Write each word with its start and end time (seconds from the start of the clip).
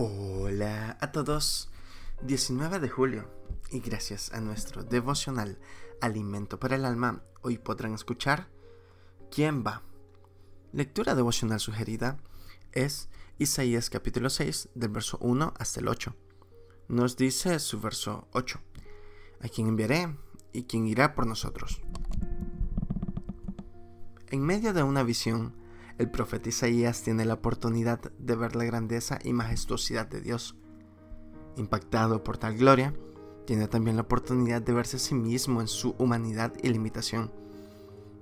Hola 0.00 0.96
a 1.00 1.10
todos, 1.10 1.70
19 2.22 2.78
de 2.78 2.88
julio 2.88 3.28
y 3.72 3.80
gracias 3.80 4.32
a 4.32 4.40
nuestro 4.40 4.84
devocional 4.84 5.58
Alimento 6.00 6.60
para 6.60 6.76
el 6.76 6.84
Alma, 6.84 7.24
hoy 7.42 7.58
podrán 7.58 7.94
escuchar 7.94 8.46
¿Quién 9.28 9.64
va? 9.66 9.82
Lectura 10.70 11.16
devocional 11.16 11.58
sugerida 11.58 12.16
es 12.70 13.08
Isaías 13.38 13.90
capítulo 13.90 14.30
6 14.30 14.68
del 14.76 14.90
verso 14.90 15.18
1 15.20 15.54
hasta 15.58 15.80
el 15.80 15.88
8. 15.88 16.14
Nos 16.86 17.16
dice 17.16 17.58
su 17.58 17.80
verso 17.80 18.28
8, 18.34 18.60
¿a 19.40 19.48
quién 19.48 19.66
enviaré 19.66 20.16
y 20.52 20.62
quién 20.62 20.86
irá 20.86 21.16
por 21.16 21.26
nosotros? 21.26 21.82
En 24.28 24.42
medio 24.42 24.72
de 24.72 24.84
una 24.84 25.02
visión, 25.02 25.56
el 25.98 26.08
profeta 26.08 26.48
Isaías 26.48 27.02
tiene 27.02 27.24
la 27.24 27.34
oportunidad 27.34 28.00
de 28.18 28.36
ver 28.36 28.54
la 28.54 28.64
grandeza 28.64 29.18
y 29.24 29.32
majestuosidad 29.32 30.06
de 30.06 30.20
Dios. 30.20 30.56
Impactado 31.56 32.22
por 32.22 32.38
tal 32.38 32.56
gloria, 32.56 32.94
tiene 33.46 33.66
también 33.66 33.96
la 33.96 34.02
oportunidad 34.02 34.62
de 34.62 34.72
verse 34.72 34.96
a 34.96 35.00
sí 35.00 35.16
mismo 35.16 35.60
en 35.60 35.66
su 35.66 35.96
humanidad 35.98 36.52
y 36.62 36.68
limitación. 36.68 37.32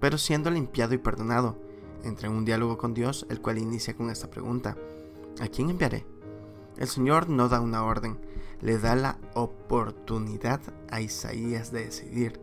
Pero 0.00 0.18
siendo 0.18 0.50
limpiado 0.50 0.94
y 0.94 0.98
perdonado, 0.98 1.62
entra 2.02 2.28
en 2.28 2.34
un 2.34 2.44
diálogo 2.44 2.76
con 2.76 2.92
Dios, 2.92 3.24
el 3.30 3.40
cual 3.40 3.58
inicia 3.58 3.94
con 3.94 4.10
esta 4.10 4.30
pregunta, 4.30 4.76
¿a 5.40 5.46
quién 5.46 5.70
enviaré? 5.70 6.04
El 6.76 6.88
Señor 6.88 7.28
no 7.28 7.48
da 7.48 7.60
una 7.60 7.84
orden, 7.84 8.18
le 8.62 8.78
da 8.78 8.96
la 8.96 9.18
oportunidad 9.34 10.60
a 10.90 11.00
Isaías 11.00 11.70
de 11.70 11.84
decidir. 11.84 12.40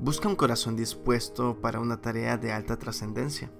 Busca 0.00 0.28
un 0.28 0.36
corazón 0.36 0.74
dispuesto 0.74 1.60
para 1.60 1.78
una 1.78 2.00
tarea 2.00 2.36
de 2.36 2.52
alta 2.52 2.78
trascendencia 2.78 3.52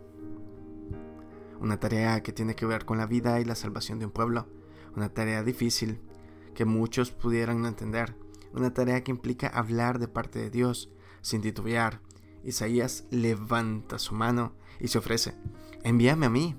una 1.60 1.80
tarea 1.80 2.22
que 2.22 2.32
tiene 2.32 2.54
que 2.54 2.66
ver 2.66 2.84
con 2.84 2.98
la 2.98 3.06
vida 3.06 3.40
y 3.40 3.44
la 3.44 3.54
salvación 3.54 3.98
de 3.98 4.06
un 4.06 4.12
pueblo, 4.12 4.46
una 4.96 5.08
tarea 5.08 5.42
difícil 5.42 6.00
que 6.54 6.64
muchos 6.64 7.10
pudieran 7.10 7.62
no 7.62 7.68
entender, 7.68 8.16
una 8.52 8.72
tarea 8.74 9.04
que 9.04 9.10
implica 9.10 9.48
hablar 9.48 9.98
de 9.98 10.08
parte 10.08 10.38
de 10.38 10.50
Dios 10.50 10.90
sin 11.20 11.42
titubear. 11.42 12.00
Isaías 12.44 13.04
levanta 13.10 13.98
su 13.98 14.14
mano 14.14 14.54
y 14.80 14.88
se 14.88 14.98
ofrece, 14.98 15.34
envíame 15.84 16.26
a 16.26 16.30
mí. 16.30 16.56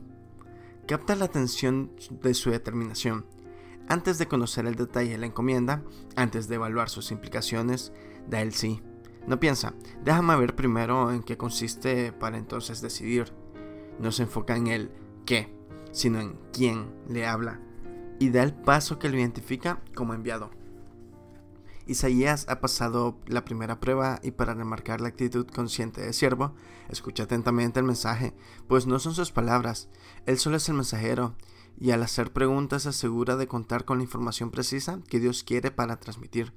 Capta 0.88 1.16
la 1.16 1.26
atención 1.26 1.92
de 2.22 2.34
su 2.34 2.50
determinación. 2.50 3.26
Antes 3.88 4.18
de 4.18 4.28
conocer 4.28 4.66
el 4.66 4.76
detalle 4.76 5.12
de 5.12 5.18
la 5.18 5.26
encomienda, 5.26 5.84
antes 6.16 6.48
de 6.48 6.56
evaluar 6.56 6.90
sus 6.90 7.12
implicaciones, 7.12 7.92
da 8.28 8.42
el 8.42 8.54
sí. 8.54 8.82
No 9.28 9.40
piensa, 9.40 9.74
déjame 10.04 10.36
ver 10.38 10.56
primero 10.56 11.12
en 11.12 11.24
qué 11.24 11.38
consiste 11.38 12.12
para 12.12 12.38
entonces 12.38 12.82
decidir 12.82 13.34
no 14.00 14.12
se 14.12 14.24
enfoca 14.24 14.56
en 14.56 14.68
el 14.68 14.92
qué, 15.26 15.54
sino 15.92 16.20
en 16.20 16.40
quién 16.52 16.92
le 17.08 17.26
habla 17.26 17.60
y 18.20 18.30
da 18.30 18.44
el 18.44 18.54
paso 18.54 19.00
que 19.00 19.10
lo 19.10 19.18
identifica 19.18 19.82
como 19.96 20.14
enviado. 20.14 20.52
Isaías 21.88 22.46
ha 22.50 22.60
pasado 22.60 23.18
la 23.26 23.46
primera 23.46 23.80
prueba 23.80 24.20
y 24.22 24.32
para 24.32 24.54
remarcar 24.54 25.02
la 25.02 25.08
actitud 25.08 25.48
consciente 25.48 26.02
de 26.02 26.14
siervo, 26.14 26.54
escucha 26.90 27.24
atentamente 27.24 27.80
el 27.80 27.86
mensaje, 27.86 28.36
pues 28.68 28.86
no 28.86 29.00
son 29.00 29.16
sus 29.16 29.32
palabras, 29.32 29.90
él 30.28 30.38
solo 30.38 30.58
es 30.58 30.70
el 30.70 30.76
mensajero, 30.76 31.36
y 31.80 31.92
al 31.92 32.04
hacer 32.04 32.32
preguntas 32.32 32.84
se 32.84 32.90
asegura 32.90 33.38
de 33.38 33.48
contar 33.48 33.86
con 33.86 33.98
la 33.98 34.04
información 34.04 34.52
precisa 34.52 35.00
que 35.08 35.20
Dios 35.20 35.44
quiere 35.44 35.72
para 35.72 36.00
transmitir. 36.00 36.54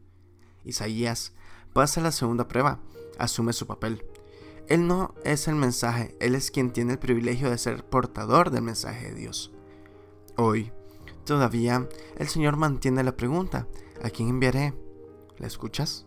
Isaías 0.64 1.32
pasa 1.72 2.02
la 2.02 2.12
segunda 2.12 2.48
prueba, 2.48 2.80
asume 3.18 3.54
su 3.54 3.66
papel, 3.66 4.04
él 4.68 4.86
no 4.86 5.14
es 5.24 5.48
el 5.48 5.54
mensaje, 5.54 6.16
Él 6.20 6.34
es 6.34 6.50
quien 6.50 6.72
tiene 6.72 6.92
el 6.92 6.98
privilegio 6.98 7.50
de 7.50 7.58
ser 7.58 7.84
portador 7.84 8.50
del 8.50 8.62
mensaje 8.62 9.08
de 9.08 9.14
Dios. 9.14 9.52
Hoy, 10.36 10.72
todavía, 11.24 11.88
el 12.16 12.28
Señor 12.28 12.56
mantiene 12.56 13.02
la 13.02 13.16
pregunta, 13.16 13.66
¿a 14.02 14.10
quién 14.10 14.28
enviaré? 14.28 14.74
¿La 15.38 15.46
escuchas? 15.46 16.06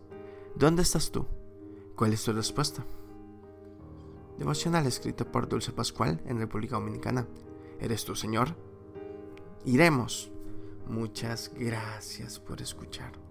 ¿Dónde 0.56 0.83
estás 0.83 1.11
tú? 1.11 1.26
¿Cuál 1.95 2.14
es 2.14 2.23
tu 2.23 2.32
respuesta? 2.32 2.86
Devocional 4.38 4.86
escrito 4.86 5.32
por 5.32 5.48
Dulce 5.48 5.72
Pascual 5.72 6.22
en 6.26 6.39
República 6.39 6.76
Dominicana. 6.76 7.27
¿Eres 7.80 8.04
tú, 8.04 8.16
Señor? 8.16 8.55
Iremos. 9.66 10.32
Muchas 10.87 11.52
gracias 11.55 12.39
por 12.39 12.61
escuchar. 12.61 13.24